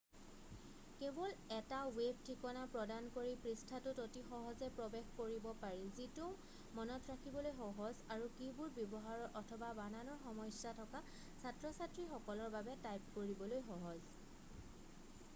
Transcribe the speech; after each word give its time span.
কেৱল 0.99 1.33
এটা 1.55 1.79
ৱেব 1.97 2.21
ঠিকনা 2.29 2.61
প্ৰদান 2.75 3.09
কৰি 3.17 3.33
পৃষ্ঠাটোত 3.43 4.05
অতি 4.05 4.23
সহজে 4.29 4.69
প্ৰৱেশ 4.79 5.11
কৰিব 5.19 5.45
পাৰি 5.65 5.83
যিটো 5.99 6.29
মনত 6.79 7.11
ৰাখিবলৈ 7.11 7.55
সহজ 7.59 8.01
আৰু 8.17 8.31
কী-বোৰ্ড 8.41 8.87
ব্যৱহাৰৰ 8.95 9.37
অথবা 9.43 9.69
বানানৰ 9.83 10.19
সমস্যা 10.25 10.73
থকা 10.81 11.03
ছাত্ৰ-ছাত্ৰীসকলৰ 11.43 12.51
বাবে 12.57 12.77
টাইপ 12.89 13.15
কৰিবলৈ 13.21 13.63
সহজ 13.71 14.11